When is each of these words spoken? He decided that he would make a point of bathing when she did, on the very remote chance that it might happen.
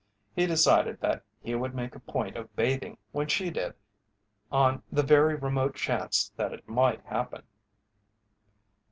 He 0.35 0.47
decided 0.47 0.99
that 1.01 1.21
he 1.43 1.53
would 1.53 1.75
make 1.75 1.93
a 1.93 1.99
point 1.99 2.35
of 2.35 2.55
bathing 2.55 2.97
when 3.11 3.27
she 3.27 3.51
did, 3.51 3.75
on 4.51 4.81
the 4.91 5.03
very 5.03 5.35
remote 5.35 5.75
chance 5.75 6.29
that 6.37 6.53
it 6.53 6.67
might 6.67 7.05
happen. 7.05 7.43